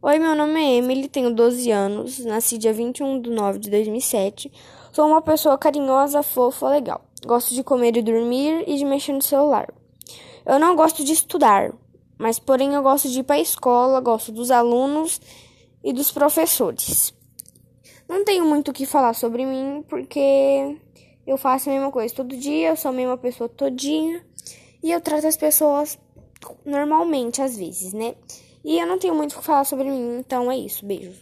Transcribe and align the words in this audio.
Oi, 0.00 0.16
meu 0.20 0.32
nome 0.36 0.60
é 0.60 0.76
Emily, 0.76 1.08
tenho 1.08 1.34
12 1.34 1.72
anos, 1.72 2.20
nasci 2.20 2.56
dia 2.56 2.72
21 2.72 3.20
de 3.20 3.30
nove 3.30 3.58
de 3.58 3.68
2007. 3.68 4.48
Sou 4.92 5.08
uma 5.08 5.20
pessoa 5.20 5.58
carinhosa, 5.58 6.22
fofa, 6.22 6.68
legal. 6.68 7.04
Gosto 7.26 7.52
de 7.52 7.64
comer 7.64 7.96
e 7.96 8.02
dormir 8.02 8.62
e 8.68 8.76
de 8.76 8.84
mexer 8.84 9.12
no 9.12 9.20
celular. 9.20 9.66
Eu 10.46 10.56
não 10.60 10.76
gosto 10.76 11.02
de 11.02 11.12
estudar, 11.12 11.74
mas 12.16 12.38
porém 12.38 12.74
eu 12.74 12.82
gosto 12.84 13.08
de 13.08 13.18
ir 13.18 13.22
para 13.24 13.34
a 13.34 13.40
escola, 13.40 13.98
gosto 13.98 14.30
dos 14.30 14.52
alunos 14.52 15.20
e 15.82 15.92
dos 15.92 16.12
professores. 16.12 17.12
Não 18.08 18.24
tenho 18.24 18.44
muito 18.44 18.70
o 18.70 18.72
que 18.72 18.86
falar 18.86 19.14
sobre 19.14 19.44
mim, 19.44 19.84
porque 19.88 20.78
eu 21.26 21.36
faço 21.36 21.70
a 21.70 21.72
mesma 21.72 21.90
coisa 21.90 22.14
todo 22.14 22.36
dia, 22.36 22.68
eu 22.68 22.76
sou 22.76 22.90
a 22.90 22.94
mesma 22.94 23.18
pessoa 23.18 23.48
todinha 23.48 24.24
e 24.80 24.92
eu 24.92 25.00
trato 25.00 25.26
as 25.26 25.36
pessoas 25.36 25.98
normalmente 26.64 27.42
às 27.42 27.56
vezes, 27.56 27.92
né? 27.92 28.14
E 28.64 28.78
eu 28.78 28.86
não 28.86 28.98
tenho 28.98 29.14
muito 29.14 29.32
o 29.34 29.38
que 29.38 29.44
falar 29.44 29.64
sobre 29.64 29.90
mim, 29.90 30.18
então 30.18 30.50
é 30.50 30.56
isso. 30.56 30.84
Beijos. 30.86 31.18